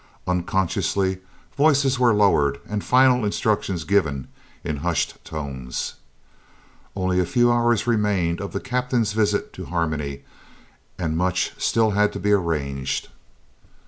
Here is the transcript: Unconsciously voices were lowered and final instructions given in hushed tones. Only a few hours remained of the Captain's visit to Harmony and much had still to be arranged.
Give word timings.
Unconsciously 0.25 1.19
voices 1.55 1.99
were 1.99 2.11
lowered 2.11 2.59
and 2.67 2.83
final 2.83 3.23
instructions 3.23 3.83
given 3.83 4.27
in 4.63 4.77
hushed 4.77 5.23
tones. 5.23 5.93
Only 6.95 7.19
a 7.19 7.23
few 7.27 7.51
hours 7.51 7.85
remained 7.85 8.41
of 8.41 8.51
the 8.51 8.59
Captain's 8.59 9.13
visit 9.13 9.53
to 9.53 9.65
Harmony 9.65 10.23
and 10.97 11.15
much 11.15 11.49
had 11.49 11.61
still 11.61 12.07
to 12.07 12.19
be 12.19 12.31
arranged. 12.31 13.09